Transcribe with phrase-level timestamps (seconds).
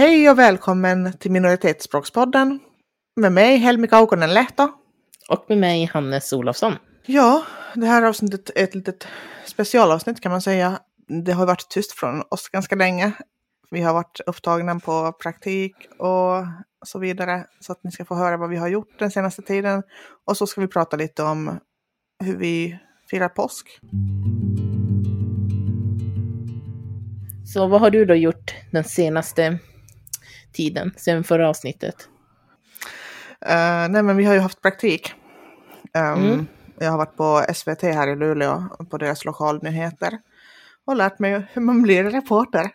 [0.00, 2.60] Hej och välkommen till Minoritetsspråkspodden
[3.16, 4.68] med mig Helmi Kaukonen Lehto.
[5.28, 6.72] Och med mig Hannes Olofsson.
[7.06, 7.44] Ja,
[7.74, 9.06] det här avsnittet är ett litet
[9.46, 10.78] specialavsnitt kan man säga.
[11.24, 13.12] Det har varit tyst från oss ganska länge.
[13.70, 16.44] Vi har varit upptagna på praktik och
[16.86, 17.46] så vidare.
[17.60, 19.82] Så att ni ska få höra vad vi har gjort den senaste tiden.
[20.26, 21.58] Och så ska vi prata lite om
[22.24, 22.78] hur vi
[23.10, 23.80] firar påsk.
[27.52, 29.58] Så vad har du då gjort den senaste
[30.52, 32.08] tiden, sen förra avsnittet?
[33.46, 35.14] Uh, nej men vi har ju haft praktik.
[35.94, 36.46] Um, Mm.
[36.82, 40.18] Jag har varit på SVT här i Luleå på deras lokalnyheter.
[40.86, 42.70] Och lärt mig hur man blir reporter.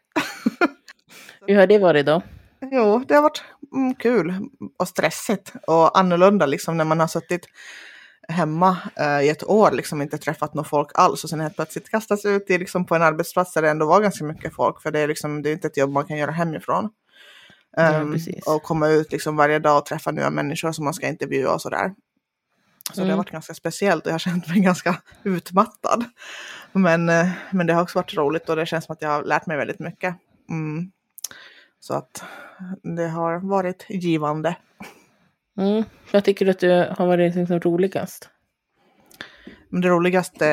[1.48, 2.22] Hur har det varit då?
[2.72, 3.44] Jo, det har varit
[3.76, 7.48] mm, kul och stressigt och annorlunda liksom när man har suttit
[8.28, 11.90] hemma eh, i ett år, liksom inte träffat någon folk alls och sen helt plötsligt
[11.90, 14.92] kastas ut i, liksom, på en arbetsplats där det ändå var ganska mycket folk, för
[14.92, 16.90] det är, liksom, det är inte ett jobb man kan göra hemifrån.
[17.76, 21.08] Ja, Ehm, och komma ut liksom varje dag och träffa nya människor som man ska
[21.08, 21.94] intervjua och sådär.
[22.90, 23.18] Så det har Mm.
[23.18, 26.06] varit ganska speciellt och jag har känt mig ganska utmattad.
[26.72, 29.24] Men, eh, men det har också varit roligt och det känns som att jag har
[29.24, 30.16] lärt mig väldigt mycket.
[30.50, 30.92] Mm.
[31.80, 32.24] Så att
[32.84, 34.56] det har varit givande.
[35.58, 35.84] Mm.
[36.14, 38.30] Vad tycker du att du har varit liksom roligast?
[39.70, 40.48] Men det roligaste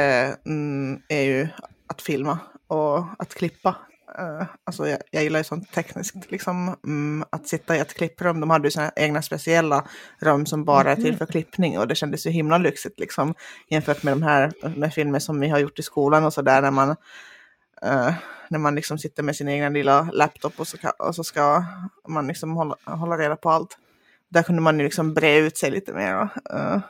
[0.47, 1.49] mm, är ju
[1.87, 3.77] att filma och att klippa.
[4.19, 8.41] Eh, alltså jag, jag gillar ju sånt tekniskt, liksom mm, att sitta i ett klipprum.
[8.41, 9.85] De hade ju sina egna speciella
[10.19, 13.35] rum som bara är till för klippning och det kändes ju himla lyxigt liksom
[13.69, 16.63] jämfört med de här med filmer som vi har gjort i skolan och så där
[16.63, 16.91] när man
[17.83, 18.13] eh,
[18.49, 21.65] när man liksom sitter med sin egen lilla laptop och så, ka- och så ska
[22.09, 23.79] man liksom hålla, hålla reda på allt.
[24.29, 26.29] Där kunde man ju liksom bre ut sig lite mer.
[26.55, 26.81] eh,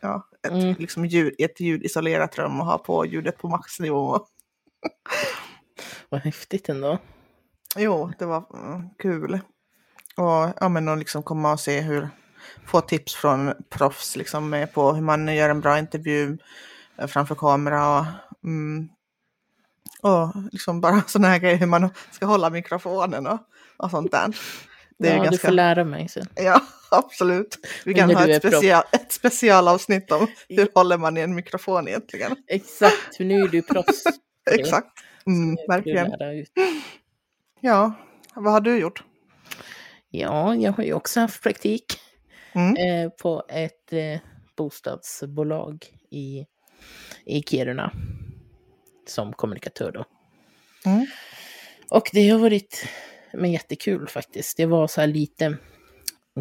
[0.00, 0.74] ja, ett, Mm.
[0.78, 4.20] liksom ljud, ett ljudisolerat rum och ha på ljudet på maxnivå.
[6.14, 6.98] Vad häftigt ändå.
[7.76, 9.40] Jo, det var mm, kul.
[10.16, 12.08] Och, ja, men att liksom komma och se hur,
[12.66, 16.38] få tips från proffs liksom, med på hur man gör en bra intervju
[16.98, 18.06] eh, framför kamera och,
[18.44, 18.88] mm,
[20.02, 23.38] och liksom bara sådana här grejer hur man ska hålla mikrofonen och,
[23.76, 24.36] och sånt där.
[24.98, 26.26] Det är ja, ju du ganska, får lära mig sen.
[26.34, 26.60] ja,
[26.90, 27.58] absolut.
[27.84, 32.36] Vi kan ha ett, special, ett specialavsnitt om hur håller man i en mikrofon egentligen.
[32.48, 34.04] Exakt, för nu är du proffs.
[34.50, 34.88] Exakt.
[35.26, 36.12] Mm, verkligen.
[37.60, 37.92] Ja,
[38.34, 39.04] vad har du gjort?
[40.10, 41.84] Ja, jag har ju också haft praktik
[42.56, 42.76] Mm.
[43.04, 44.18] eh, på ett eh,
[44.56, 46.46] bostadsbolag i,
[47.24, 47.92] i Kiruna
[49.08, 50.04] som kommunikatör då.
[50.90, 51.06] Mm.
[51.90, 52.88] Och det har varit
[53.32, 54.56] men jättekul faktiskt.
[54.56, 55.56] Det var så här lite,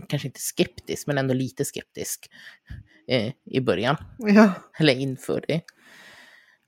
[0.08, 2.30] kanske inte skeptisk, men ändå lite skeptisk
[3.08, 4.52] eh, i början, Ja.
[4.80, 5.62] eller inför det.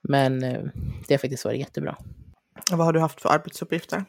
[0.07, 0.63] Men eh,
[1.07, 1.97] det har faktiskt varit jättebra.
[2.71, 4.05] Och vad har du haft för arbetsuppgifter?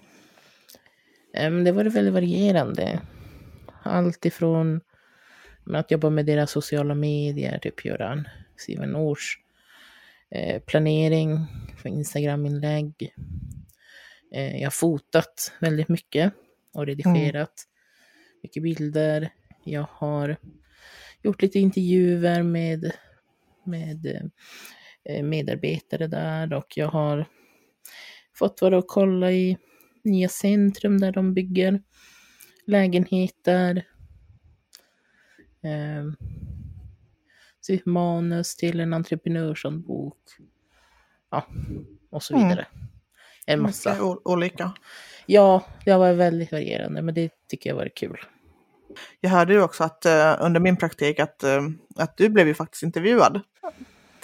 [1.34, 3.00] Eh, men det var väldigt varierande.
[3.82, 4.80] Allt ifrån
[5.74, 9.38] att jobba med deras sociala medier, typ göra en, skriva en års
[10.30, 11.46] eh, planering
[11.76, 13.14] för Instagram-inlägg.
[14.34, 16.32] Eh, jag har fotat väldigt mycket
[16.72, 17.64] och redigerat
[18.42, 19.32] mycket bilder.
[19.64, 20.36] Jag har
[21.22, 22.92] gjort lite intervjuer med,
[23.64, 24.30] med
[25.22, 27.26] medarbetare där och jag har
[28.34, 29.58] fått vara och kolla i
[30.04, 31.82] nya centrum där de bygger
[32.66, 33.86] lägenheter.
[35.62, 36.12] Eh,
[37.60, 40.18] så manus till en entreprenörshandbok.
[41.30, 41.46] Ja,
[42.10, 42.48] och så Mm.
[42.48, 42.66] vidare.
[43.46, 43.90] En massa.
[43.90, 44.72] Mycket olika.
[45.26, 48.18] Ja, det har varit väldigt varierande, men det tycker jag var kul.
[49.20, 51.62] Jag hörde ju också att eh, under min praktik att, eh,
[51.96, 53.40] att du blev ju faktiskt intervjuad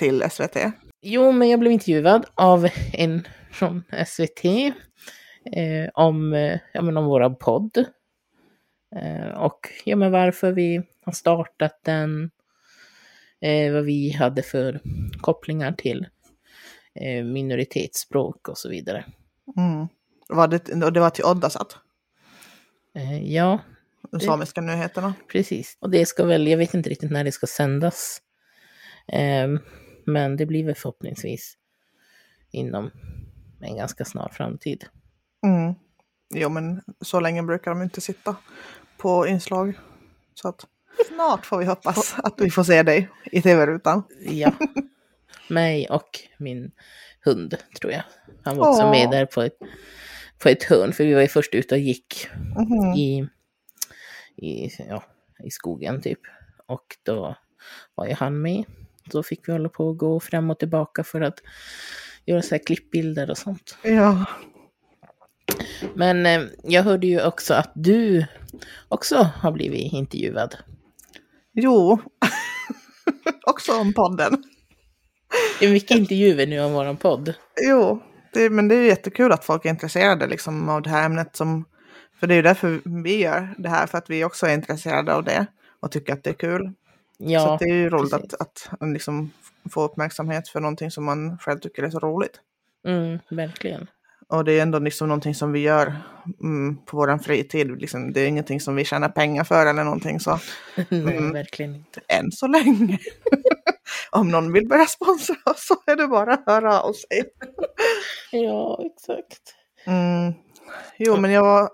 [0.02, 0.56] till SVT.
[1.02, 7.04] Jo, men jag blev intervjuad av en från SVT eh, om, eh, ja, men om
[7.04, 7.84] våra podd.
[8.96, 12.31] Eh, och ja, men varför vi har startat den.
[13.40, 14.81] Eh, vad vi hade för
[15.20, 16.06] kopplingar till
[16.94, 19.05] eh, minoritetsspråk och så vidare.
[19.56, 19.88] Mm.
[20.28, 21.76] Var det, och det var till Oddasat,
[22.94, 23.58] Eh, ja,
[24.10, 25.14] de samiska nyheterna.
[25.32, 25.76] precis.
[25.81, 28.22] Och det ska väl, jag vet inte riktigt när det ska sändas.
[30.04, 31.56] Men det blir väl förhoppningsvis
[32.50, 32.90] inom
[33.60, 34.84] en ganska snar framtid.
[35.46, 35.75] Mm.
[36.34, 38.37] Jo, men så länge brukar de inte sitta
[38.96, 39.78] på inslag.
[40.34, 40.66] Så att
[41.08, 44.02] snart får vi hoppas att vi får se dig i tv-rutan.
[44.20, 44.52] Ja.
[45.49, 46.70] Mig och min
[47.25, 48.02] hund, tror jag.
[48.44, 48.90] Han var också Åh.
[48.90, 49.56] med där på ett,
[50.38, 52.94] på ett hörn, för vi var ju först ute och gick Mhm.
[52.96, 53.28] i,
[54.37, 55.05] i, ja,
[55.44, 56.20] i skogen typ.
[56.66, 57.37] Och då
[57.94, 58.64] var ju han med.
[59.04, 61.38] Då fick vi hålla på och gå fram och tillbaka för att
[62.26, 63.76] göra så här klippbilder och sånt.
[63.82, 64.25] Ja.
[65.94, 68.26] Men eh, jag hörde ju också att du
[68.88, 70.56] också har blivit intervjuad.
[71.52, 72.00] Jo,
[73.46, 74.44] också om podden.
[75.60, 77.34] Det är mycket intervjuer nu om våran podd.
[77.60, 78.02] Jo,
[78.32, 81.37] det, men det är jättekul att folk är intresserade liksom, av det här ämnet.
[81.37, 81.64] Som,
[82.20, 85.14] för det är ju därför vi gör det här, för att vi också är intresserade
[85.14, 85.46] av det
[85.81, 86.72] och tycker att det är kul.
[87.30, 88.34] Ja, så det är ju roligt precis.
[88.34, 89.30] att, att liksom
[89.70, 92.40] få uppmärksamhet för någonting som man själv tycker är så roligt.
[92.86, 93.86] Mm, verkligen.
[94.28, 95.96] Och det är ändå liksom någonting som vi gör
[96.42, 97.80] mm, på vår fritid.
[97.80, 100.30] Liksom, det är ingenting som vi tjänar pengar för eller någonting så.
[100.88, 101.32] Nej, Mm.
[101.32, 102.00] verkligen inte.
[102.08, 102.98] Än så länge.
[104.10, 107.22] Om någon vill börja sponsra oss så är det bara att höra av sig.
[108.32, 109.54] Ja, exakt.
[109.86, 110.32] Mm.
[110.98, 111.70] Jo, men jag, var,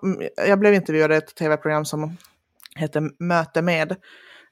[0.46, 2.16] jag blev intervjuad i ett tv-program som
[2.76, 3.96] heter Möte med.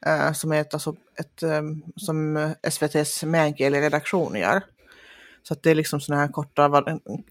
[0.06, 1.62] Eh, som är ett, alltså ett eh,
[1.96, 4.62] som SVTs meänkieli-redaktion gör.
[5.42, 6.84] Så att det är liksom sådana här korta,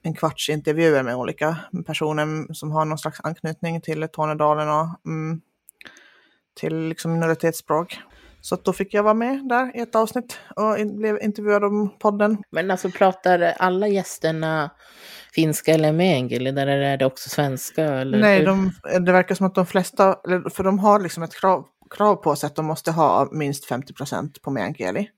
[0.03, 5.41] en, kvarts intervjuer med olika personer som har någon slags anknytning till Tornedalen och mm,
[6.59, 7.99] till liksom minoritetsspråk.
[8.41, 11.63] Så att då fick jag vara med där i ett avsnitt och in, blev intervjuad
[11.63, 12.37] om podden.
[12.51, 14.69] Men alltså pratar alla gästerna
[15.33, 17.83] finska eller meänkieli, där är det också svenska?
[17.83, 18.71] Eller Nej, de,
[19.05, 21.65] det verkar som att de flesta, eller- för de har liksom ett krav,
[21.95, 25.09] krav på sig att de måste ha minst 50 procent på meänkieli.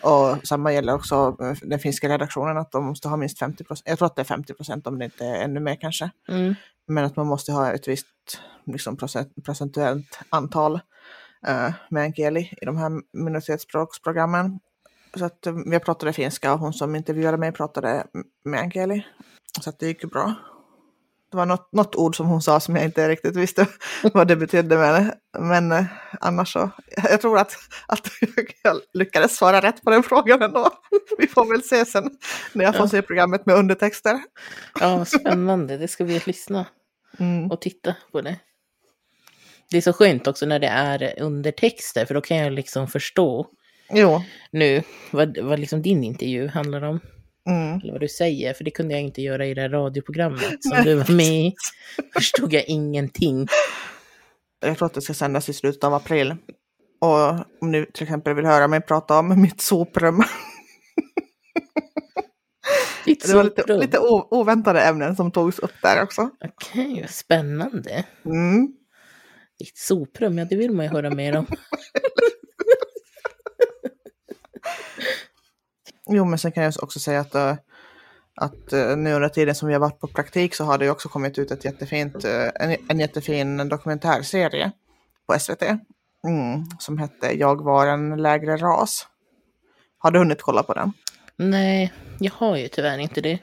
[0.00, 3.88] Och samma gäller också eh, den finska redaktionen, att de måste ha minst 50 procent.
[3.88, 6.10] Jag tror att det är 50 procent om det inte är ännu mer kanske.
[6.28, 6.54] Mm.
[6.86, 8.06] Men att man måste ha ett visst
[8.66, 10.74] liksom, procent, procentuellt antal
[11.48, 14.60] uh, meänkieli i de här minoritetsspråksprogrammen.
[15.16, 18.06] Så att eh, jag pratade finska och hon som intervjuade mig pratade
[18.44, 19.06] meänkieli.
[19.60, 20.34] Så att det gick ju bra.
[21.34, 23.66] Det var något, något ord som hon sa som jag inte riktigt visste
[24.12, 24.76] vad det betydde.
[24.76, 25.84] Men, men eh,
[26.20, 26.70] annars så,
[27.10, 28.08] jag tror att, att
[28.62, 30.70] jag lyckades svara rätt på den frågan ändå.
[31.18, 32.10] Vi får väl se sen
[32.52, 32.88] när jag får Ja.
[32.88, 34.20] se programmet med undertexter.
[34.80, 35.76] Ja, spännande.
[35.78, 36.66] Det ska vi lyssna
[37.18, 37.50] Mm.
[37.50, 38.36] och titta på det.
[39.70, 43.46] Det är så skönt också när det är undertexter, för då kan jag liksom förstå
[43.90, 44.22] Jo.
[44.50, 47.00] nu vad, vad liksom din intervju handlar om.
[47.50, 47.80] Mm.
[47.80, 50.84] Eller vad du säger, för det kunde jag inte göra i det här radioprogrammet som
[50.84, 51.54] du var med i.
[52.14, 53.48] Förstod jag ingenting.
[54.66, 56.34] Jag tror att det ska sändas i slutet av april.
[57.00, 57.30] Och
[57.60, 60.22] om ni till exempel vill höra mig prata om mitt soprum.
[63.04, 63.80] Ditt Det var lite, soprum.
[63.80, 63.98] lite
[64.30, 66.30] oväntade ämnen som togs upp där också.
[66.44, 68.04] Okej, vad spännande.
[68.24, 68.68] Mm.
[69.58, 71.46] Ditt soprum, ja det vill man ju höra mer om.
[76.16, 77.56] Jo, men sen kan jag också säga att, eh,
[78.34, 81.08] att eh, nu under tiden som vi har varit på praktik så har det också
[81.08, 84.72] kommit ut ett jättefint, eh, en, en jättefin dokumentärserie
[85.26, 85.62] på SVT.
[86.26, 89.06] Mm, som hette Jag var en lägre ras.
[89.98, 90.92] Har du hunnit kolla på den?
[91.36, 93.38] Nej, jag har ju tyvärr inte det.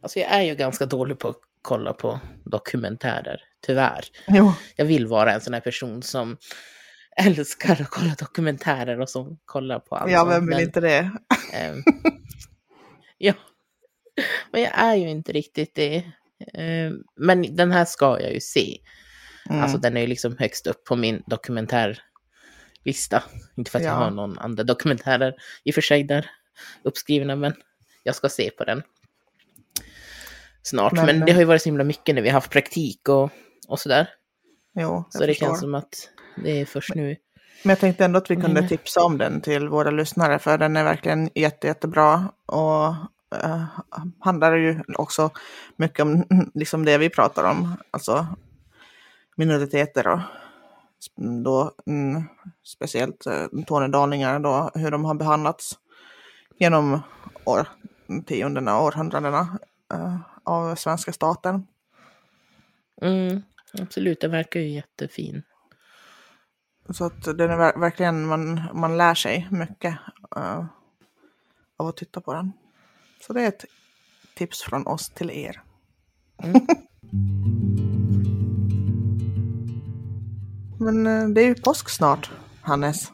[0.00, 4.04] Alltså jag är ju ganska dålig på att kolla på dokumentärer, tyvärr.
[4.26, 4.52] Jo.
[4.76, 6.36] Jag vill vara en sån här person som
[7.26, 11.10] älskar att kolla dokumentärer och som kollar på allt Ja, vem vill men, inte det?
[11.52, 11.82] ehm,
[13.18, 13.34] ja,
[14.52, 16.04] men jag är ju inte riktigt det.
[16.54, 18.78] Ehm, men den här ska jag ju se.
[19.50, 19.62] Mm.
[19.62, 23.22] Alltså den är ju liksom högst upp på min dokumentärlista.
[23.56, 23.96] Inte för att jag Ja.
[23.98, 26.30] har någon andra dokumentärer i och för sig där
[26.82, 27.54] uppskrivna, men
[28.02, 28.82] jag ska se på den
[30.62, 30.92] snart.
[30.92, 33.30] Men- Men, det har ju varit så himla mycket när vi har haft praktik och,
[33.68, 34.08] och sådär.
[34.74, 35.46] jo, Så jag det förstår.
[35.46, 37.16] känns som att det är först nu.
[37.62, 40.76] Men jag tänkte ändå att vi kunde tipsa om den till våra lyssnare för den
[40.76, 42.88] är verkligen jätte, jättebra och
[43.44, 43.64] uh,
[44.20, 45.30] handlar ju också
[45.76, 46.24] mycket om
[46.54, 48.26] liksom det vi pratar om, alltså
[49.36, 50.20] minoriteter och
[51.44, 52.22] då mm,
[52.64, 55.78] speciellt uh, tornedalingar då, hur de har behandlats
[56.58, 57.00] genom
[57.44, 59.58] årtiondena, århundradena
[59.94, 61.66] eh, av svenska staten.
[63.02, 63.42] Mm,
[63.80, 65.42] absolut, den verkar ju jättefin.
[66.90, 69.98] Så att den är ver- verkligen, man, man lär sig mycket
[70.36, 70.64] eh,
[71.76, 72.52] av att titta på den.
[73.26, 73.64] Så det är ett
[74.34, 75.62] tips från oss till er.
[80.78, 83.12] Men eh, det är ju påsk snart, Hannes.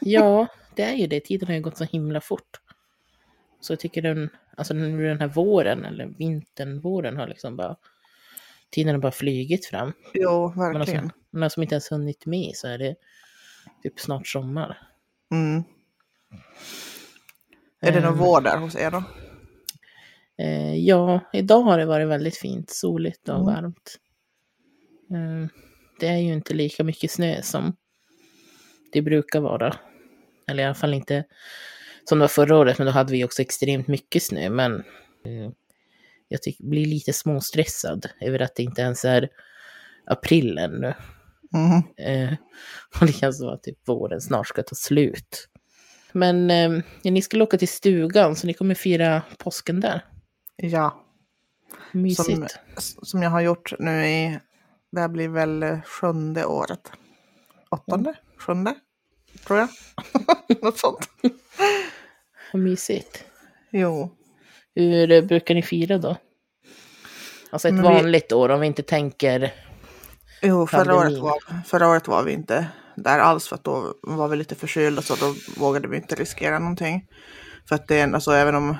[0.00, 1.20] Ja, det är ju det.
[1.20, 2.60] Tiden har ju gått så himla fort.
[3.60, 7.76] Så jag tycker den, alltså den här våren, eller vintern, våren har liksom bara,
[8.74, 9.92] tiden har bara flygit fram.
[10.14, 11.00] Jo, har, verkligen.
[11.00, 12.94] som, man har som inte ens hunnit med så är det
[13.82, 14.78] typ snart sommar.
[15.32, 15.62] Mm.
[17.80, 18.18] Är det någon Ehm.
[18.18, 19.02] vår där hos er då?
[20.38, 23.46] Eh, ja, idag har det varit väldigt fint, soligt och Mm.
[23.46, 23.98] varmt.
[25.10, 25.48] Eh,
[26.00, 27.76] det är ju inte lika mycket snö som
[28.92, 29.76] det brukar vara.
[30.46, 31.24] Eller i alla fall inte
[32.04, 34.50] som det var förra året, men då hade vi också extremt mycket snö.
[34.50, 34.74] Men
[35.24, 35.50] eh,
[36.34, 39.28] jag tycker, blir lite småstressad över att det inte ens är
[40.06, 40.94] april ännu.
[41.52, 41.82] Mhm.
[41.96, 42.34] Eh,
[43.00, 45.48] och det känns som att typ våren snart ska ta slut.
[46.12, 50.04] Men eh, ni skulle åka till stugan, så ni kommer fira påsken där.
[50.56, 51.04] Ja,
[51.92, 52.58] Mysigt.
[52.76, 54.38] som, som jag har gjort nu i,
[54.92, 56.92] det här blir väl eh, sjunde året.
[57.70, 58.14] Åttonde?
[58.36, 58.74] Sjunde?
[59.46, 59.68] Tror jag.
[60.62, 61.08] Något sånt.
[62.52, 63.24] Vad mysigt.
[63.70, 64.10] Jo.
[64.74, 66.16] Hur eh, brukar ni fira då?
[67.50, 69.52] Alltså ett vi- vanligt år, om vi inte tänker...
[70.42, 74.28] Jo, förra året, var, förra året var vi inte där alls för att då var
[74.28, 77.06] vi lite förkylda så då vågade vi inte riskera någonting.
[77.68, 78.76] För att det är, alltså även om,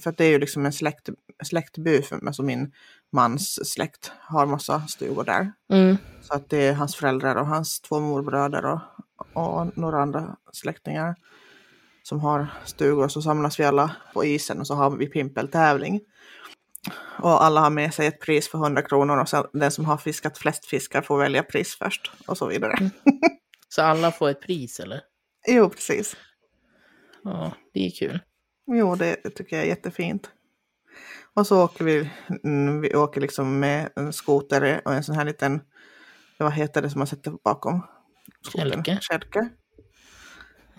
[0.00, 1.08] för att det är ju liksom en släkt,
[1.42, 2.72] släktby, för, alltså min
[3.12, 5.52] mans släkt har massa stugor där.
[5.72, 5.96] Mm.
[6.22, 8.80] Så att det är hans föräldrar och hans två morbröder och,
[9.32, 11.14] och några andra släktingar
[12.02, 13.08] som har stugor.
[13.08, 16.00] Så samlas vi alla på isen och så har vi pimpeltävling.
[17.18, 19.96] Och alla har med sig ett pris för 100 kronor och sen den som har
[19.96, 22.90] fiskat flest fiskar får välja pris först och så vidare.
[23.68, 25.00] Så alla får ett pris, eller?
[25.48, 26.16] Jo, precis.
[27.24, 28.20] Ja, det är kul.
[28.66, 30.30] Jo, det tycker jag är jättefint.
[31.34, 32.10] Och så åker vi,
[32.44, 35.60] mm, vi åker liksom med en skoter och en sån här liten,
[36.38, 37.80] vad heter det som man sätter bakom?
[38.42, 38.70] skotern?
[38.84, 38.98] Kälke.
[39.00, 39.48] Kälke.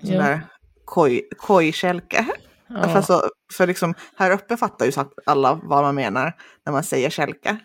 [0.02, 0.22] Sån Ja.
[0.22, 0.48] där
[0.92, 2.26] koj, kojkälke.
[2.68, 2.90] Ja.
[2.90, 4.92] För, så, för liksom, här uppe fattar ju
[5.26, 6.34] alla vad man menar
[6.66, 7.58] när man säger kälke.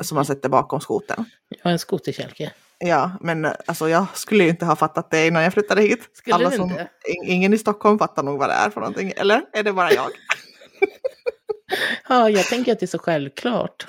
[0.00, 1.24] Som man sätter bakom skotern.
[1.48, 2.52] Jag har en skoterkälke.
[2.78, 6.08] Ja, men alltså, jag skulle ju inte ha fattat det innan jag flyttade hit.
[6.12, 6.88] Skulle alla som, inte?
[7.08, 9.12] in- Ingen i Stockholm fattar nog vad det är för någonting.
[9.16, 10.10] Eller är det bara jag?
[12.08, 13.86] Ja, jag tänker att det är så självklart.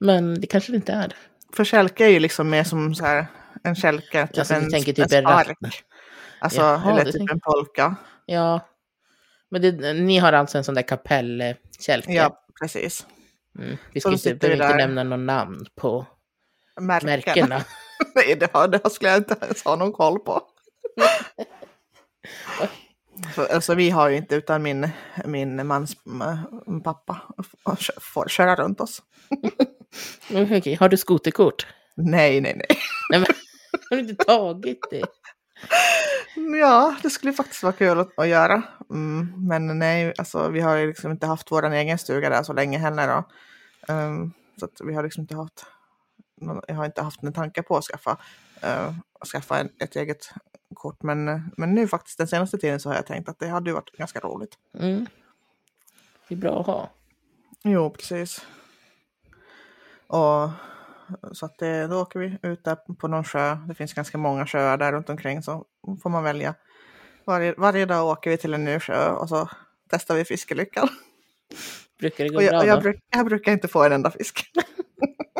[0.00, 1.14] Men det kanske det inte är.
[1.52, 3.26] För kälke är ju liksom mer som så här,
[3.64, 5.58] en kälke, typ Alltså, en, tänker typ en en spark.
[6.38, 7.96] Alltså, Jaha, eller typ en polka.
[8.26, 8.60] Ja.
[9.50, 12.12] Men det, ni har alltså en sån där kapellkälke?
[12.12, 13.06] Ja, precis.
[13.58, 13.76] Mm.
[13.92, 16.06] Vi ska inte, vi inte nämna någon namn på
[16.80, 17.06] Märken.
[17.06, 17.64] märkena.
[18.14, 20.42] Nej, det, har, det skulle jag inte ens ha någon koll på.
[23.34, 24.88] Så, alltså, vi har ju inte, utan min,
[25.24, 25.96] min mans
[26.84, 27.20] pappa
[28.00, 29.02] får köra runt oss.
[30.30, 31.66] Okej, har du skoterkort?
[31.94, 32.78] Nej, nej, nej.
[33.10, 33.26] Nej, men,
[33.90, 35.04] har du inte tagit det?
[36.36, 38.62] Ja, det skulle faktiskt vara kul att, att göra.
[38.90, 42.52] Mm, men nej, alltså, vi har ju liksom inte haft vår egen stuga där så
[42.52, 43.08] länge heller.
[43.08, 43.24] Då.
[43.92, 45.66] Ehm, så vi har liksom inte haft,
[46.68, 48.18] jag har inte haft en tanke på att skaffa,
[48.60, 50.30] eh, att skaffa en, ett eget
[50.74, 51.02] kort.
[51.02, 53.74] Men, men nu faktiskt den senaste tiden så har jag tänkt att det hade ju
[53.74, 54.58] varit ganska roligt.
[54.78, 55.06] Mm.
[56.28, 56.90] Det är bra att ha.
[57.62, 58.46] Jo, precis.
[60.06, 60.50] Och
[61.32, 63.58] så att det, då åker vi ut där på någon sjö.
[63.68, 65.64] Det finns ganska många sjöar där runt omkring så
[66.02, 66.54] får man välja.
[67.26, 69.48] Varje, varje dag åker vi till en ny sjö och så
[69.90, 70.88] testar vi fiskelyckan.
[71.98, 72.82] Brukar det gå Och jag, bra jag, då?
[72.82, 74.50] bruk, jag brukar inte få en enda fisk.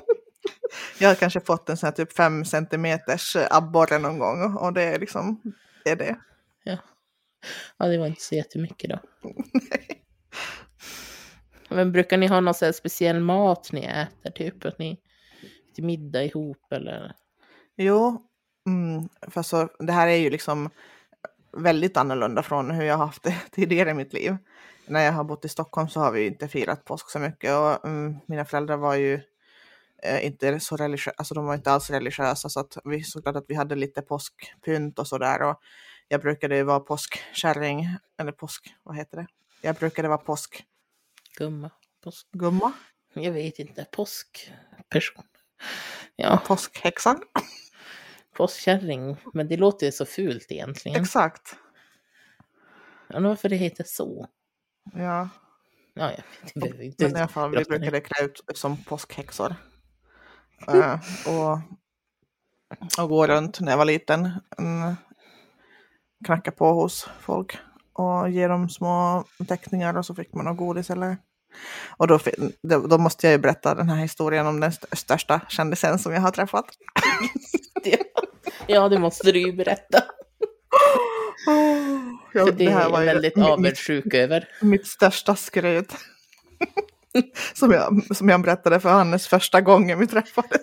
[0.98, 4.82] jag har kanske fått en sån här typ fem centimeters abborre någon gång och det
[4.82, 5.40] är liksom
[5.84, 6.16] det är det.
[7.76, 8.98] Ja, det var inte så jättemycket då.
[11.74, 14.30] Men brukar ni ha någon speciell mat ni äter?
[14.30, 15.00] Typ att ni
[15.76, 17.14] till middag ihop eller?
[17.76, 18.22] Jo,
[18.66, 20.70] mm, för så, det här är ju liksom
[21.52, 24.36] väldigt annorlunda från hur jag har haft det tidigare i mitt liv.
[24.86, 27.86] När jag har bott i Stockholm så har vi inte firat påsk så mycket och
[27.86, 29.20] mm, mina föräldrar var ju
[30.02, 33.44] eh, inte så religiösa, alltså de var inte alls religiösa så att vi såklart att
[33.48, 35.60] vi hade lite påskpynt och sådär och
[36.08, 39.26] jag brukade vara påskkärring, eller påsk, vad heter det?
[39.62, 40.66] Jag brukade vara påskgumma.
[41.38, 41.70] Gumma?
[42.04, 42.26] Påsk?
[43.14, 43.86] Jag vet inte.
[43.92, 45.24] Påskperson?
[46.16, 47.22] Ja, påskhäxan.
[48.36, 49.16] påskkärring.
[49.34, 51.02] Men det låter ju så fult egentligen.
[51.02, 51.56] Exakt.
[53.14, 54.26] Undrar varför det heter så.
[54.94, 55.28] Ja.
[55.94, 57.04] Ja, jag vet, behöver inte.
[57.04, 59.54] Men i alla fall, vi brukade klä ut som påskhäxor.
[60.68, 61.58] Eh, och,
[63.02, 64.30] och gå runt när jag var liten.
[64.58, 64.94] Mm,
[66.24, 67.58] knacka på hos folk
[67.92, 71.16] och ge dem små teckningar och så fick man något godis eller...
[71.96, 72.18] Och då,
[72.88, 76.20] då, måste jag ju berätta den här historien om den st- största kändisen som jag
[76.20, 76.64] har träffat.
[78.66, 80.02] Ja, det måste du ju berätta.
[82.32, 84.48] Ja, För det, är jag ju väldigt avundsjuk över.
[84.60, 85.92] mitt största skryt.
[87.54, 90.60] som, jag, som jag berättade för Hannes första gången vi träffades.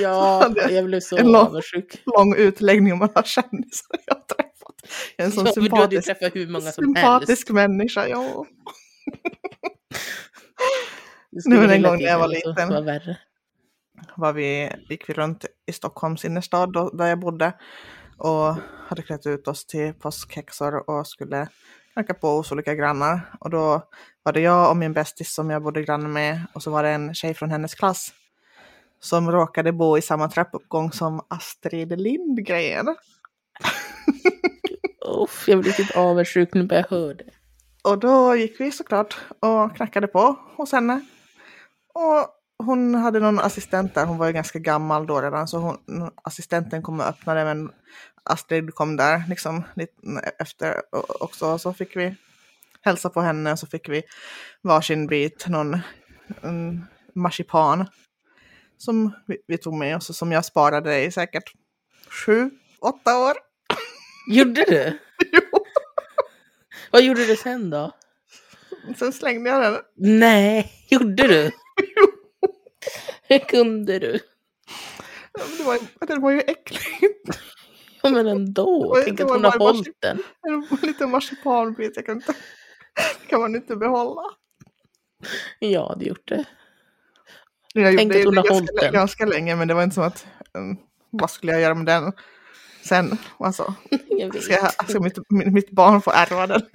[0.00, 2.02] Ja, det- jag blev så en lång- avundsjuk.
[2.06, 4.76] Lång utläggning om alla kändisar jag träffat.
[5.16, 7.28] Jag är en sån Ja, för du hade ju sympatisk, träffat hur många som sympatisk
[7.30, 7.48] helst.
[7.50, 8.08] människa.
[8.08, 8.46] Ja.
[11.30, 12.68] Nu var en gång när jag var liten.
[12.68, 13.18] vara värre.
[14.16, 17.52] Var vi, gick vi runt i Stockholms innerstad då, där jag bodde
[18.18, 18.54] och
[18.88, 21.48] hade klätt ut oss till påskhäxor och skulle
[21.92, 23.20] knackade på hos olika grannar.
[23.40, 23.82] Och då
[24.22, 26.88] var det jag och min bästis som jag bodde granne med och så var det
[26.88, 28.12] en tjej från hennes klass
[29.00, 32.96] som råkade bo i samma trappuppgång som Astrid Lindgren.
[35.06, 37.41] Uff, jag blir riktigt avundsjuk nu bara jag hör det.
[37.82, 41.00] Och då gick vi såklart och knackade på hos henne.
[41.94, 42.28] Och
[42.66, 46.82] hon hade någon assistent där, hon var ju ganska gammal då redan, så hon, assistenten
[46.82, 47.70] kom och öppnade men
[48.24, 49.92] Astrid kom där liksom lite
[50.38, 50.82] efter
[51.22, 51.58] också.
[51.58, 52.14] Så fick vi
[52.80, 54.02] hälsa på henne och så fick vi
[54.62, 55.78] varsin bit, någon
[57.14, 57.86] marsipan
[58.78, 61.52] som vi, vi tog med oss och som jag sparade i säkert
[62.08, 63.34] sju, åtta år.
[64.30, 64.98] Gjorde du?
[66.92, 67.92] Vad gjorde du sen då?
[68.98, 69.80] Sen slängde jag den.
[70.20, 71.50] Nej, gjorde du?
[73.28, 74.20] Hur kunde du?
[75.38, 76.80] Ja, men Det var, den var ju äcklig.
[78.02, 80.22] Ja men ändå, Det tänk att hon har hållit den.
[80.42, 81.92] En liten marsipanbit.
[81.96, 82.34] Jag kan inte,
[83.28, 84.22] kan man inte behålla.
[85.58, 86.44] Jag hade gjort det.
[87.74, 88.92] Jag Tänk gjorde att hon det har hållit den.
[88.92, 90.76] ganska länge men det var inte som att um,
[91.10, 92.12] vad skulle jag göra med den
[92.82, 93.18] sen?
[93.38, 93.74] Alltså,
[94.40, 96.62] ska, jag, ska mitt, min- mitt barn få ärva den?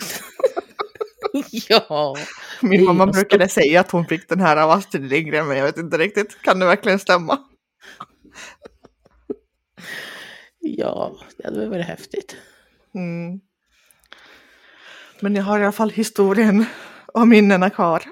[1.69, 2.15] Ja,
[2.61, 5.65] Min mamma just- brukade säga att hon fick den här av Astrid Lindgren men jag
[5.65, 6.41] vet inte riktigt.
[6.41, 7.39] Kan det verkligen stämma?
[10.59, 12.35] ja, det hade varit häftigt.
[12.95, 13.39] Mm.
[15.19, 16.65] Men jag har i alla fall historien
[17.13, 18.03] och minnena kvar.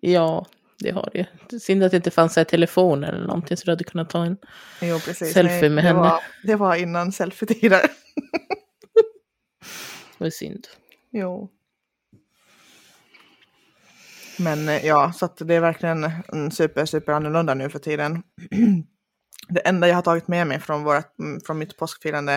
[0.00, 0.46] Ja,
[0.84, 1.58] det har det ju.
[1.58, 4.36] Synd att det inte fanns här telefoner eller någonting så du hade kunnat ta en.
[4.82, 4.98] Jo.
[4.98, 6.00] Selfie Nej, med det henne.
[6.00, 7.80] Var, det var innan selfie-tider.
[10.18, 10.66] Det var synd.
[11.10, 11.50] Jo.
[14.38, 16.10] Men eh, ja, så att det är verkligen
[16.50, 18.22] super, super annorlunda nu för tiden.
[19.48, 22.34] Det enda jag har tagit med mig från, vårat, mm, från mitt påskfirande,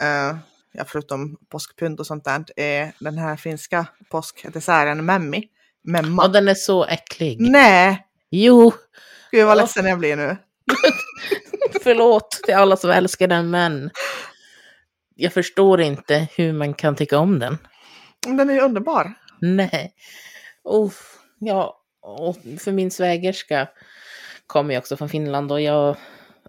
[0.00, 0.36] eh,
[0.72, 5.04] ja, förutom påskpynt och sånt där, är den här finska påskdesserten
[5.86, 6.08] memmi.
[6.08, 6.22] Memma.
[6.22, 7.40] Ja, den är så äcklig.
[7.40, 8.06] Nej!
[8.30, 8.72] Jo,
[9.30, 9.60] Gud vad Ja.
[9.60, 10.36] ledsen jag blir nu.
[11.82, 13.90] förlåt till alla som älskar den men
[15.14, 17.58] jag förstår inte hur man kan tycka om den.
[18.26, 19.14] Den är ju underbar.
[19.40, 19.94] Nej.
[20.68, 23.68] Uff, ja, och för min svägerska
[24.46, 25.96] kom ju också från Finland och jag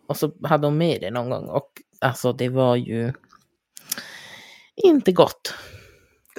[0.08, 1.71] och så hade hon med det någon gång och
[2.02, 3.13] alltså det var ju
[4.76, 5.54] inte gott.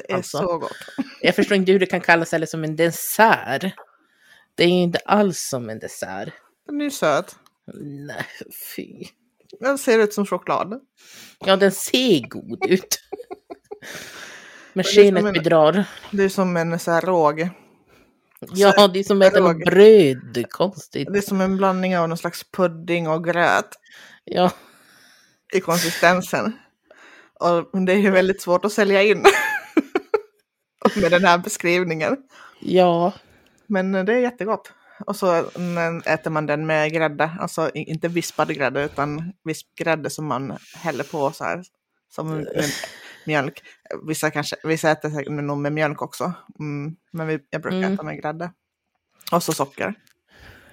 [0.07, 0.39] Det är Alltså.
[0.39, 0.73] så gott.
[1.21, 3.65] Jag förstår inte hur det kan kallas eller som en dessert.
[4.55, 6.29] Det är ju inte alls som en dessert.
[6.67, 7.37] Den är ju söt.
[8.07, 8.27] Nej,
[8.77, 9.05] fy.
[9.61, 10.81] Den ser ut som choklad.
[11.39, 13.01] Ja, den ser god ut.
[14.73, 15.85] Men skenet en- bedrar.
[16.11, 17.49] Det är som en så här råg.
[18.41, 20.45] Ja, det är som att äta något bröd.
[20.51, 21.09] Konstigt.
[21.13, 23.69] Det är som en blandning av någon slags pudding och gröt
[24.25, 24.51] Ja,
[25.55, 26.53] i konsistensen.
[27.41, 29.25] Och det är ju väldigt svårt att sälja in
[31.03, 32.17] med den här beskrivningen.
[32.61, 33.13] ja,
[33.67, 34.73] Men det är jättegott.
[35.07, 40.27] Och så mm, äter man den med grädde, alltså inte vispad grädde utan vispgrädde som
[40.27, 41.63] man häller på så här.
[42.11, 42.65] Som med
[43.27, 43.63] mjölk.
[44.07, 46.33] Vissa, kanske, vissa äter säkert nog med mjölk också.
[46.61, 47.93] Mm, men vi, jag brukar Mm.
[47.95, 48.53] äta med grädde.
[49.33, 49.95] Och så socker.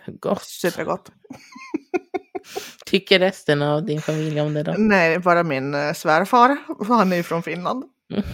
[0.08, 0.44] gott.
[0.44, 1.12] Supergott.
[2.86, 4.74] Tycker resten av din familj om det då?
[4.78, 6.58] Nej, bara min eh, svärfar.
[6.88, 7.84] Han är ju från Finland.
[8.13, 8.24] Mm.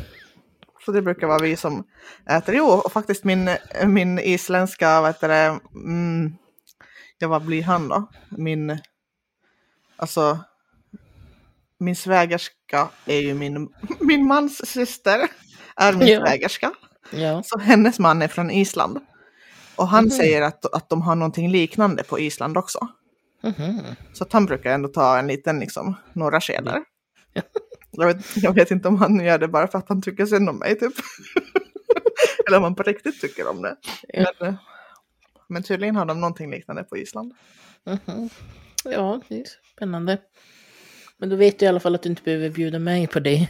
[0.85, 1.83] Så det brukar vara vi som
[2.29, 2.55] äter.
[2.55, 3.49] Jo, och faktiskt min,
[3.85, 6.35] min isländska, vad heter det, mm,
[7.19, 8.07] ja vad blir han då?
[8.29, 8.77] Min,
[9.97, 10.39] alltså,
[11.77, 15.27] min svägerska är ju min, min mans syster,
[15.75, 16.19] är min Ja.
[16.25, 16.71] svägerska.
[17.11, 17.43] Ja.
[17.45, 18.99] Så hennes man är från Island.
[19.75, 20.11] Och han Mhm.
[20.11, 22.87] säger att, att de har någonting liknande på Island också.
[23.43, 23.81] Mhm.
[24.13, 26.83] Så att han brukar ändå ta en liten, liksom, några skedar.
[27.91, 30.49] Jag vet, jag vet inte om han gör det bara för att han tycker synd
[30.49, 30.93] om mig typ.
[32.47, 33.75] Eller om han på riktigt tycker om det.
[34.13, 34.53] Men, eh,
[35.47, 37.33] men tydligen har de någonting liknande på Island.
[37.85, 38.29] Mhm.
[38.83, 40.17] Ja, det är spännande.
[41.17, 43.49] Men då vet du i alla fall att du inte behöver bjuda mig på det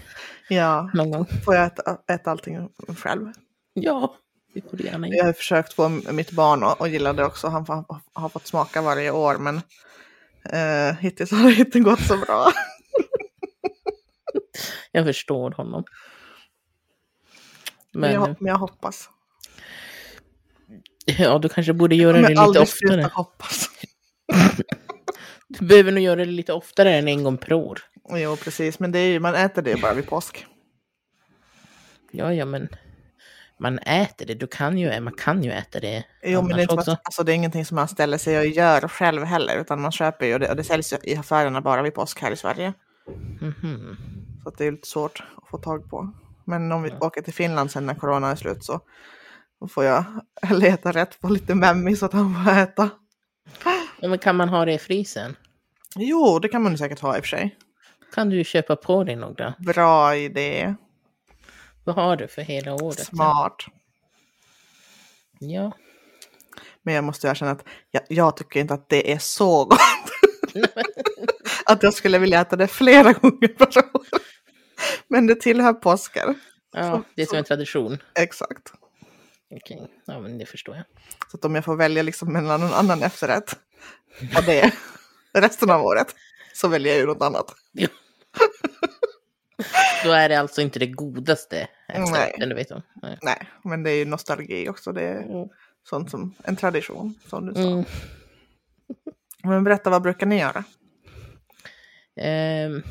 [0.50, 1.26] Ja, någon gång.
[1.46, 3.28] får jag äta, äta allting själv.
[3.74, 4.16] Ja,
[4.54, 5.26] det får du gärna Jag göra.
[5.26, 7.48] har försökt få mitt barn att gilla det också.
[7.48, 9.56] Han får, har fått smaka varje år men
[10.50, 12.52] eh, hittills har det inte gått så bra.
[14.92, 15.84] Jag förstår honom.
[17.94, 19.10] Men, Men jag, men jag hoppas.
[21.06, 23.10] ja, du kanske borde göra det lite oftare.
[23.14, 23.70] hoppas.
[25.60, 27.80] Du behöver nog göra det lite oftare än en gång per år.
[28.10, 28.80] Jo, precis.
[28.80, 30.46] Men det är ju, man äter det bara vid påsk.
[32.12, 32.68] Ja, ja, men
[33.60, 34.34] man äter det.
[34.34, 37.32] Du kan ju, man kan ju äta det Jo, men det är, inte, alltså, det
[37.32, 40.40] är ingenting som man ställer sig och gör själv heller, utan man köper ju och
[40.40, 42.74] det, och det säljs i affärerna bara vid påsk här i Sverige.
[43.42, 43.98] Mhm.
[44.44, 46.14] Så att det är lite svårt att få tag på.
[46.46, 46.98] Men om vi Ja.
[47.08, 48.80] åker till Finland sen när corona är slut så
[49.70, 50.04] får jag
[50.52, 52.90] leta rätt på lite memmi så att han får äta.
[54.00, 55.36] Ja, men kan man ha det i frysen?
[55.96, 57.58] Jo, det kan man säkert ha i och för sig.
[58.14, 59.54] Kan du köpa på dig några?
[59.60, 60.76] Bra idé.
[61.84, 63.00] Vad har du för hela året?
[63.06, 63.56] Smart.
[65.40, 65.72] Ja.
[66.84, 69.80] Men jag måste erkänna att jag, jag tycker inte att det är så gott.
[71.66, 74.06] att jag skulle vilja äta det flera gånger per år.
[75.08, 76.36] Men det tillhör påskar.
[76.74, 77.98] ja, det är som en tradition.
[78.16, 78.74] Exakt.
[79.56, 80.86] Okej, ja men det förstår jag.
[81.32, 83.56] Så att om jag får välja liksom mellan någon annan efterrätt
[84.38, 84.72] och det
[85.34, 86.16] resten av året
[86.54, 87.56] så väljer jag ju något annat.
[90.04, 92.04] Då är det alltså inte det godaste Nej.
[92.04, 92.82] efterrätten, det vet du.
[93.02, 93.18] Nej.
[93.22, 94.92] Nej, men det är ju nostalgi också.
[94.92, 95.48] Det är Mm.
[95.90, 97.60] sånt som en tradition som du sa.
[97.62, 97.84] Mm.
[99.44, 100.64] Men berätta, vad brukar ni göra?
[102.16, 102.84] Ehm,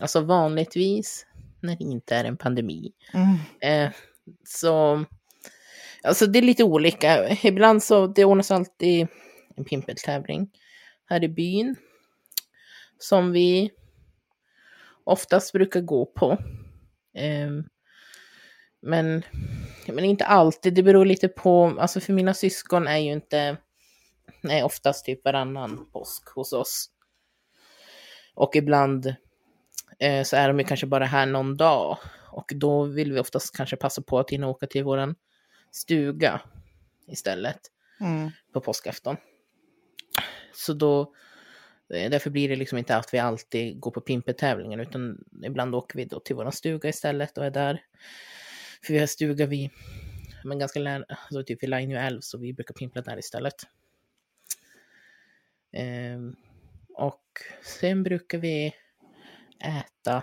[0.00, 1.26] alltså vanligtvis
[1.60, 2.92] när det inte är en pandemi.
[3.14, 3.36] Mm.
[3.60, 3.92] Eh,
[4.44, 5.04] så,
[6.02, 7.36] alltså det är lite olika.
[7.42, 9.06] Ibland så, det ordnas alltid
[9.56, 10.50] en pimpeltävling
[11.06, 11.76] här i byn.
[12.98, 13.70] Som vi
[15.04, 16.38] oftast brukar gå på.
[17.14, 17.64] Ehm,
[18.82, 19.22] men,
[19.86, 23.56] men inte alltid, det beror lite på, alltså för mina syskon är ju inte,
[24.42, 26.90] är oftast typ varannan påsk hos oss.
[28.34, 29.14] Och ibland
[29.98, 31.98] eh, så är de ju kanske bara här någon dag.
[32.32, 35.14] Och då vill vi oftast kanske passa på att hinna åka till våran
[35.72, 36.40] stuga
[37.08, 37.60] istället
[38.00, 38.30] Mm.
[38.52, 39.16] på påskafton.
[40.52, 41.00] Så då,
[41.94, 45.96] eh, därför blir det liksom inte att vi alltid går på pimpeltävlingen utan ibland åker
[45.96, 47.82] vi då till våran stuga istället och är där.
[48.84, 49.70] För vi har stuga vid,
[50.44, 53.54] men ganska nära, alltså typ vid Lainio älv så vi brukar pimpla där istället.
[55.72, 56.36] Ehm,
[56.94, 57.22] och
[57.62, 58.74] sen brukar vi
[59.64, 60.22] äta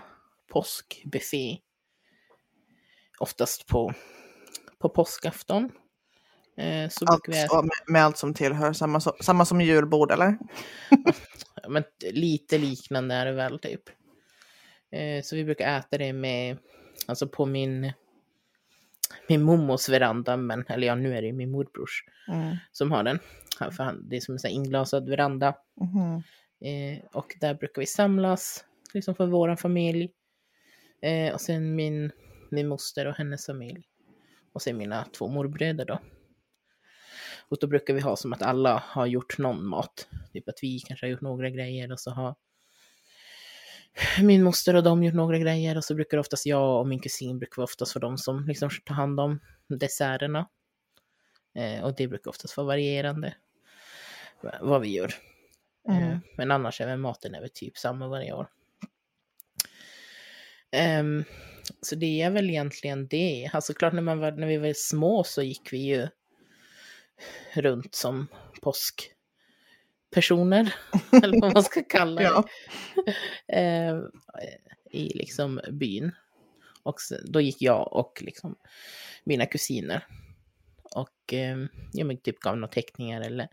[0.52, 1.58] påskbuffé.
[3.18, 3.92] Oftast på,
[4.78, 5.70] på påskafton.
[6.56, 10.38] Eh, så Allt, vi äta, med, allt som tillhör, samma, som- samma som julbord eller?
[11.68, 13.82] men lite liknande är det väl typ.
[14.90, 16.58] Eh, så vi brukar äta det med,
[17.06, 17.92] alltså på min,
[19.28, 22.56] min mommos veranda, men, eller ja nu är det min morbrors Mm.
[22.72, 23.18] som har den.
[23.58, 25.54] För han, det är som en sån inglasad veranda.
[25.80, 26.22] Mhm.
[26.60, 30.10] Eh, och där brukar vi samlas, liksom för vår familj.
[31.02, 32.12] Eh, och sen min,
[32.50, 33.82] min moster och hennes familj.
[34.52, 36.00] Och sen mina två morbröder då.
[37.48, 40.08] Och då brukar vi ha som att alla har gjort någon mat.
[40.32, 42.34] Typ att vi kanske har gjort några grejer och så har
[44.22, 47.38] min moster och de gjort några grejer och så brukar oftast jag och min kusin
[47.38, 50.48] brukar vara oftast för de som liksom tar hand om desserterna.
[51.54, 53.47] Eh, och det brukar oftast vara varierande va-
[54.60, 55.14] vad vi gör.
[55.88, 56.02] Mm.
[56.02, 58.48] Eh, Men annars är väl maten är väl typ samma varje år.
[60.70, 61.24] Ehm,
[61.82, 63.50] så det är väl egentligen det.
[63.52, 66.08] Alltså klart när, man var, när vi var små så gick vi ju
[67.54, 68.26] runt som
[68.62, 70.74] påskpersoner.
[71.22, 72.26] eller vad man ska kalla det.
[72.26, 72.44] Ja.
[73.58, 73.98] eh,
[74.90, 76.12] I liksom byn.
[76.82, 78.56] Och då gick jag och liksom
[79.24, 80.06] mina kusiner.
[80.94, 81.58] Och eh,
[81.92, 83.48] ja, men typ gav några teckningar eller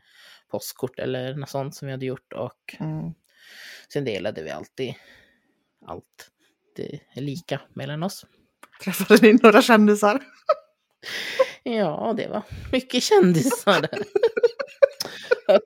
[0.51, 2.33] postkort eller något sånt som vi hade gjort.
[2.33, 3.13] Och Mm.
[3.93, 4.93] sen delade vi alltid
[5.85, 6.31] allt
[6.75, 8.25] det är lika mellan oss.
[8.83, 10.23] Träffade ni några kändisar?
[11.63, 13.89] Ja, det var mycket kändisar.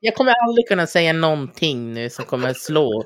[0.01, 3.03] Jag kommer aldrig kunna säga någonting nu som kommer slå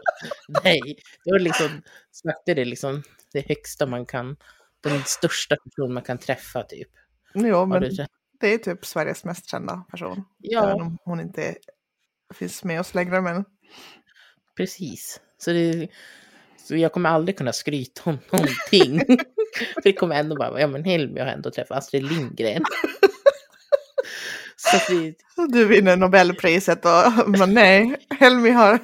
[0.64, 0.80] dig.
[1.26, 1.82] Det var liksom,
[2.12, 4.36] snackade det liksom det högsta man kan,
[4.84, 6.90] den största person man kan träffa typ.
[7.34, 8.06] Har men du
[8.44, 10.12] det är typ Sveriges mest kända person.
[10.12, 11.56] Även Ja, om hon inte
[12.34, 13.22] finns med oss längre.
[13.22, 13.46] Men
[14.58, 15.20] precis.
[15.38, 15.88] Så, det,
[16.58, 19.00] så jag kommer aldrig kunna skryta om någonting.
[19.74, 22.64] För det kommer ändå bara, ja men Helmi har ändå träffat Astrid Lindgren.
[24.56, 25.16] Så vi,
[25.50, 28.80] du vinner Nobelpriset och men nej, Helmi har,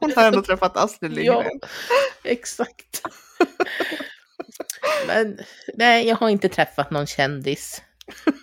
[0.00, 1.60] hon har ändå träffat Astrid Ja, Lindgren.
[2.24, 3.02] exakt.
[5.06, 5.38] Men
[5.74, 7.82] nej, jag har inte träffat någon kändis.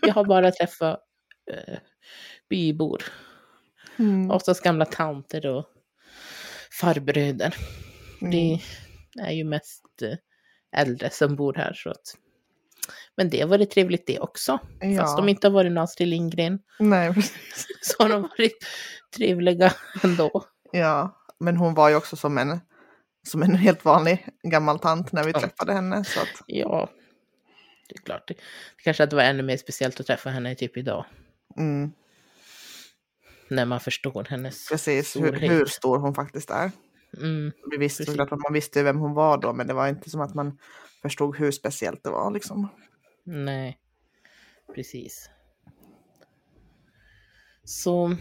[0.01, 0.99] Jag har bara träffat
[1.51, 1.77] eh,
[2.49, 3.03] bybor.
[3.99, 4.31] Mm.
[4.31, 5.65] Oftast gamla tanter och
[6.81, 7.55] farbröder.
[8.21, 8.31] Mm.
[8.31, 8.59] Det
[9.21, 10.17] är ju mest eh,
[10.81, 11.73] äldre som bor här.
[11.73, 12.15] Så att...
[13.17, 14.59] Men det har varit trevligt det också.
[14.81, 15.01] Ja.
[15.01, 17.67] Fast de inte har varit någon Astrid Lindgren Nej, precis.
[17.81, 18.57] så har de varit
[19.15, 20.43] trevliga ändå.
[20.71, 22.59] Ja, men hon var ju också som en,
[23.27, 25.39] som en helt vanlig gammal tant när vi Ja.
[25.39, 26.03] träffade henne.
[26.03, 26.89] Så att, Ja,
[27.93, 28.27] det är klart.
[28.27, 28.33] Det,
[28.83, 31.05] kanske hade varit ännu mer speciellt att träffa henne typ idag.
[31.57, 31.91] mm,
[33.49, 36.71] När man förstår hennes precis hur, hur stor hon faktiskt är.
[37.17, 38.19] Mm, Vi visste precis.
[38.19, 40.57] att man visste vem hon var då, men det var inte som att man
[41.01, 42.67] förstod hur speciellt det var liksom.
[43.23, 43.77] nej,
[44.75, 45.29] precis.
[47.63, 48.15] Så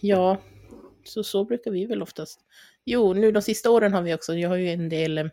[0.00, 0.40] ja,
[1.04, 2.40] så, så brukar vi väl oftast.
[2.84, 5.26] Jo, nu de sista åren har vi också, jag har ju en del eh,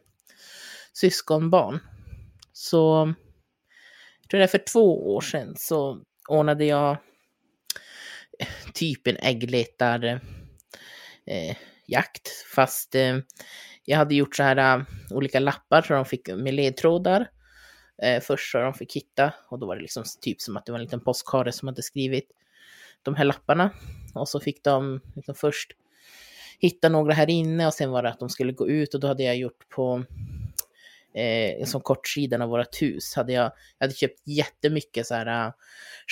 [0.93, 1.79] syskonbarn.
[2.53, 3.13] Så
[4.31, 6.91] tror det är för två år sedan så ordnade jag
[8.39, 10.21] eh, typ en äggletarjakt.
[11.25, 11.55] eh.
[12.55, 13.17] Fast eh,
[13.85, 17.29] jag hade gjort så här uh, olika lappar så de fick med ledtrådar.
[18.03, 20.71] Eh, först så de fick hitta och då var det liksom typ som att det
[20.71, 22.31] var en liten postkare som hade skrivit
[23.03, 23.69] de här lapparna.
[24.13, 25.71] Och så fick de liksom först
[26.59, 29.07] hitta några här inne och sen var det att de skulle gå ut och då
[29.07, 30.03] hade jag gjort på
[31.15, 35.53] eh, som kortsidan av vårt hus hade jag, jag hade köpt jättemycket så här uh,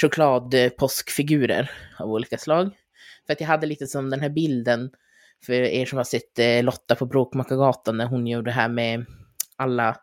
[0.01, 2.69] chokladpåskfigurer av olika slag.
[3.25, 4.89] För att jag hade lite som den här bilden
[5.45, 9.05] för er som har sett eh, Lotta på Bråkmakargatan när hon gjorde det här med
[9.55, 9.97] alla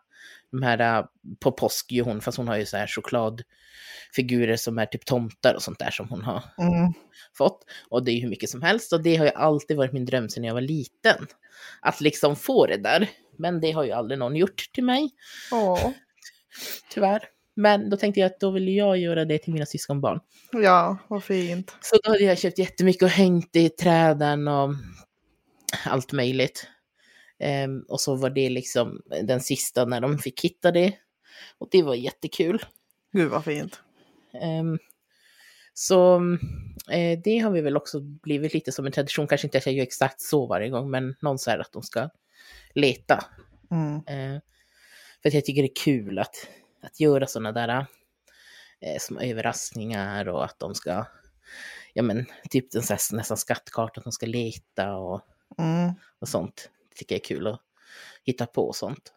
[0.51, 1.05] de här uh,
[1.39, 5.53] på påsk ju hon, fast hon har ju så här chokladfigurer som är typ tomtar
[5.55, 6.93] och sånt där som hon har Mm.
[7.37, 7.65] fått.
[7.89, 10.05] Och det är ju hur mycket som helst och det har ju alltid varit min
[10.05, 11.27] dröm sedan jag var liten.
[11.81, 13.09] Att liksom få det där.
[13.39, 15.09] Men det har ju aldrig någon gjort till mig,
[15.51, 15.89] Åh,
[16.89, 17.23] tyvärr.
[17.55, 20.19] Men då tänkte jag att då vill jag göra det till mina syskonbarn.
[20.51, 21.75] ja, vad fint.
[21.81, 24.73] Så då hade jag köpt jättemycket och hängt i träden och
[25.85, 26.67] allt möjligt.
[27.39, 30.93] Ehm, och så var det liksom den sista när de fick hitta det.
[31.57, 32.65] Och det var jättekul.
[33.11, 33.81] Gud vad fint.
[34.41, 34.79] Ehm,
[35.73, 36.15] så
[36.91, 39.75] eh, det har vi väl också blivit lite som en tradition, kanske inte att jag
[39.75, 42.09] gör exakt så varje gång, men någon så här att de ska
[42.73, 43.25] leta.
[43.71, 43.95] Mm.
[43.95, 44.41] Eh,
[45.21, 46.47] för att jag tycker det är kul att,
[46.81, 47.85] att göra sådana där
[48.81, 51.05] eh, som överraskningar och att de ska,
[51.93, 55.21] ja men typ en sån här, nästan skattkarta, att de ska leta och,
[55.57, 55.91] Mm.
[56.19, 56.69] och sånt.
[56.89, 57.61] Det tycker jag är kul att
[58.23, 59.13] hitta på sånt.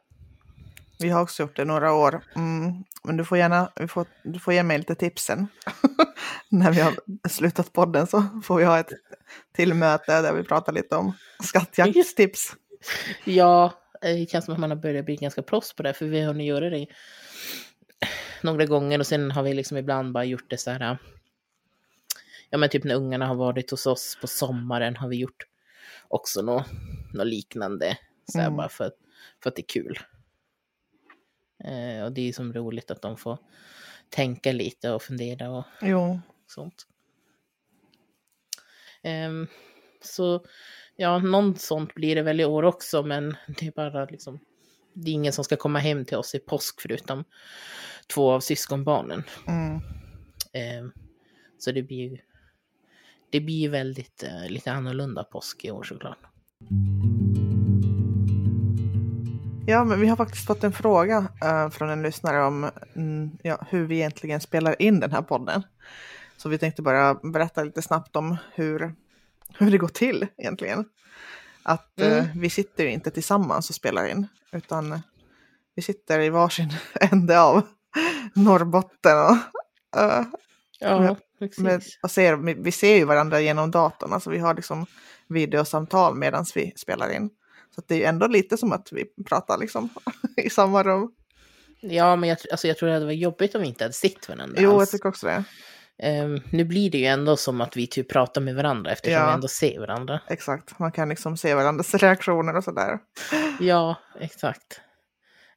[0.99, 2.25] Vi har också gjort det några år.
[2.37, 2.85] Mm.
[3.05, 5.49] Men du får gärna vi får, du får ge mig lite tips sen.
[6.49, 6.95] När vi har
[7.29, 8.93] slutat podden så får vi ha ett
[9.53, 11.13] till möte där vi pratar lite om
[11.43, 12.57] skattjaktstips.
[13.25, 16.07] Ja, eh, det känns som att man har börjat bli ganska proffs på det, för
[16.07, 16.87] vi har hunnit göra det
[18.43, 20.99] några gånger och sen har vi liksom ibland bara gjort det så här.
[22.51, 25.47] Ja, men typ när ungarna har varit hos oss på sommaren har vi gjort
[26.09, 26.67] också något,
[27.15, 27.99] något liknande.
[28.33, 28.57] Så här Mm.
[28.57, 28.93] bara för,
[29.43, 29.99] för att det är kul.
[31.65, 33.39] Eh, och det är som roligt att de får
[34.09, 36.87] tänka lite och fundera och Jo, sånt.
[39.03, 39.47] Ehm,
[40.05, 40.45] så
[40.97, 44.41] ja, någon sånt blir det väl i år också, men det är bara liksom,
[44.93, 47.25] det är ingen som ska komma hem till oss i påsk förutom
[48.15, 49.23] två av syskonbarnen.
[49.49, 49.81] mm.
[50.53, 50.93] Ehm,
[51.59, 52.19] så det blir ju,
[53.31, 56.19] det blir väldigt eh, lite annorlunda påsk i år såklart.
[59.67, 63.67] Ja, men vi har faktiskt fått en fråga eh, från en lyssnare om mm, ja,
[63.71, 65.63] hur vi egentligen spelar in den här podden.
[66.37, 68.95] Så vi tänkte bara berätta lite snabbt om hur,
[69.59, 70.85] hur det går till egentligen.
[71.63, 72.41] Att eh, Mm.
[72.41, 75.01] vi sitter ju inte tillsammans och spelar in, utan
[75.75, 77.63] vi sitter i varsin ände av
[78.35, 79.37] Norrbotten och,
[80.01, 80.25] eh,
[80.83, 81.17] Ja, Med-
[81.59, 84.87] med, och ser, vi ser ju varandra genom datorn, alltså vi har liksom
[85.29, 87.31] videosamtal medan vi spelar in.
[87.75, 89.89] Så det är ju ändå lite som att vi pratar liksom
[90.37, 91.11] i samma rum.
[91.81, 94.29] Ja, men jag, alltså, jag tror det hade varit jobbigt om vi inte hade sett
[94.29, 94.91] varandra Jo, jag alls.
[94.91, 95.45] tycker också det.
[96.03, 99.27] Ehm, nu blir det ju ändå som att vi typ pratar med varandra eftersom Ja.
[99.27, 100.21] vi ändå ser varandra.
[100.29, 102.99] Exakt, man kan liksom se varandras reaktioner och sådär.
[103.61, 104.81] Ja, exakt.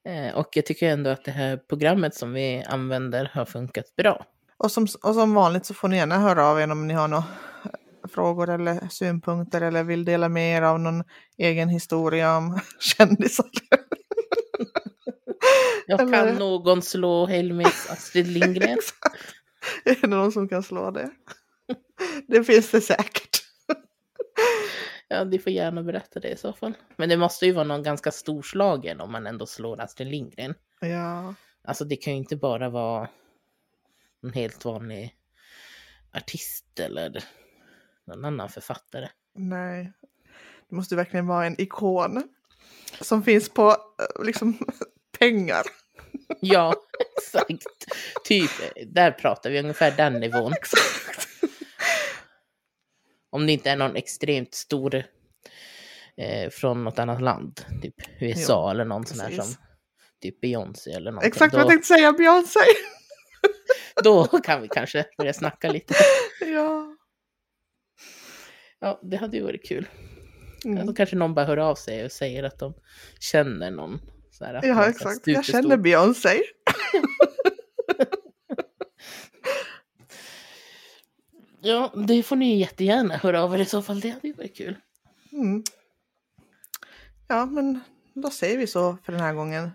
[0.09, 4.25] Eh, och jag tycker ändå att det här programmet som vi använder har funkat bra.
[4.57, 7.07] Och som, och som vanligt så får ni gärna höra av er om ni har
[7.07, 7.23] några
[8.13, 11.03] frågor eller synpunkter eller vill dela med er av någon
[11.37, 13.45] egen historia om kändisar.
[15.87, 18.77] Jag Eller- kan någon slå Helmis Astrid Lindgren?
[19.85, 21.11] Är det någon som kan slå det?
[22.27, 23.37] Det finns det säkert.
[25.07, 26.73] Ja, ni får gärna berätta det i så fall.
[26.95, 30.55] Men det måste ju vara någon ganska storslagen om man ändå slår Astrid Lindgren.
[30.81, 33.09] Ja, Alltså det kan ju inte bara vara
[34.23, 35.15] en helt vanlig
[36.13, 37.23] artist eller
[38.05, 39.07] någon annan författare.
[39.33, 39.93] nej.
[40.69, 42.23] Det måste verkligen vara en ikon
[43.01, 44.57] som finns på eh, liksom
[45.19, 45.63] pengar.
[46.45, 46.73] Ja,
[47.17, 47.65] exakt.
[48.23, 48.51] Typ,
[48.87, 50.53] där pratar vi ungefär den nivån.
[50.53, 51.27] Exakt.
[53.29, 55.03] Om det inte är någon extremt stor
[56.17, 59.55] eh, från något annat land, typ USA eller någon sån här som
[60.21, 61.27] typ Beyoncé eller någonting.
[61.27, 62.59] Exakt vad jag då, tänkte säga, Beyoncé.
[64.03, 65.93] då kan vi kanske börja snacka lite.
[66.41, 66.97] Ja.
[68.79, 69.87] Ja, det hade ju varit kul.
[70.65, 70.77] Mm.
[70.77, 72.73] Alltså, kanske någon bara hör av sig och säger att de
[73.19, 73.99] känner någon.
[74.33, 75.27] Så här, Ja, exakt.
[75.27, 76.41] Jag känner Beyoncé.
[81.65, 83.99] Ja, det får ni jättegärna höra av er i så fall.
[83.99, 84.75] Det hade ju varit kul.
[85.31, 85.63] Mm.
[87.27, 87.79] Ja, men
[88.13, 89.71] då säger vi så för den här gången.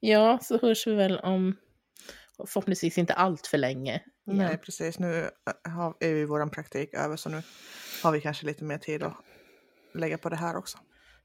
[0.00, 1.56] Ja, så hörs vi väl om
[2.46, 3.92] förhoppningsvis inte allt för länge.
[3.92, 4.02] igen.
[4.38, 4.98] Nej, precis.
[4.98, 5.30] Nu
[5.68, 7.42] har, är ju vår praktik över så nu
[8.02, 9.14] har vi kanske lite mer tid att
[9.94, 10.78] lägga på det här också.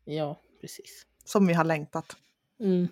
[0.06, 1.06] Ja, precis.
[1.26, 2.15] Som vi har längtat.
[2.62, 2.88] Mm,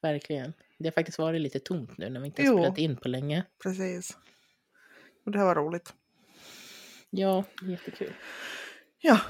[0.00, 0.52] verkligen.
[0.78, 2.58] Det har faktiskt varit lite tomt nu när vi inte har Jo.
[2.58, 3.44] spelat in på länge.
[3.62, 4.18] Precis.
[5.24, 5.94] Och det här var roligt.
[7.10, 8.12] Ja, jättekul.
[8.98, 9.20] Ja,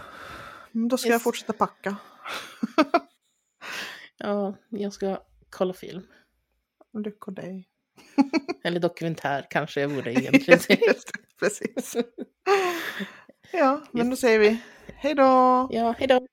[0.72, 1.22] då ska jag Yes.
[1.22, 1.96] fortsätta packa.
[4.16, 6.06] Ja, jag ska kolla film.
[7.04, 7.68] Lycka dig.
[8.64, 10.94] Eller dokumentär kanske jag borde egentligen säga.
[11.40, 11.96] Precis.
[13.52, 15.22] Ja, men då säger vi hej då!
[15.72, 16.26] Ja, hejdå!